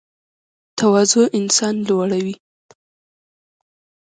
[0.79, 2.35] تواضع انسان لوړوي